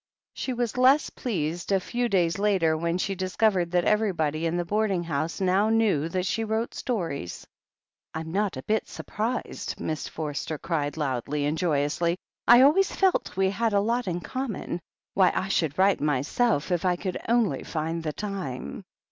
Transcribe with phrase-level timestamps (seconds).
[0.33, 4.57] She was less pleased a few days later when she dis covered that everybody in
[4.57, 7.45] the boarding house now knew that she wrote stories.
[8.15, 12.17] "I'm not a bit surprised," Miss Forster cried loudly and joyously.
[12.47, 14.79] "I always felt we had a lot in common.
[15.13, 18.83] Why, I should write myself if I could only find the time."